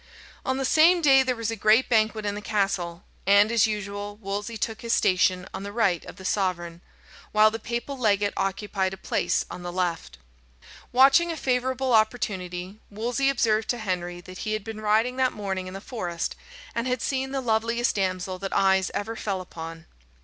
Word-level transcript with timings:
On 0.43 0.57
the 0.57 0.65
same 0.65 0.99
day 0.99 1.21
there 1.21 1.35
was 1.35 1.51
a 1.51 1.55
great 1.55 1.87
banquet 1.87 2.25
in 2.25 2.33
the 2.33 2.41
castle, 2.41 3.03
and, 3.27 3.51
as 3.51 3.67
usual, 3.67 4.15
Wolsey 4.19 4.57
took 4.57 4.81
his 4.81 4.93
station 4.93 5.47
on 5.53 5.61
the 5.61 5.71
right 5.71 6.03
of 6.05 6.15
the 6.15 6.25
sovereign, 6.25 6.81
while 7.33 7.51
the 7.51 7.59
papal 7.59 7.95
legate 7.95 8.33
occupied 8.35 8.95
a 8.95 8.97
place 8.97 9.45
on 9.51 9.61
the 9.61 9.71
left. 9.71 10.17
Watching 10.91 11.31
a 11.31 11.37
favourable 11.37 11.93
opportunity, 11.93 12.79
Wolsey 12.89 13.29
observed 13.29 13.69
to 13.69 13.77
Henry 13.77 14.21
that 14.21 14.39
he 14.39 14.53
had 14.53 14.63
been 14.63 14.81
riding 14.81 15.17
that 15.17 15.33
morning 15.33 15.67
in 15.67 15.75
the 15.75 15.79
forest, 15.81 16.35
and 16.73 16.87
had 16.87 17.03
seen 17.03 17.31
the 17.31 17.39
loveliest 17.39 17.93
damsel 17.95 18.39
that 18.39 18.53
eyes 18.57 18.89
ever 18.95 19.15
fell 19.15 19.39
upon. 19.39 19.85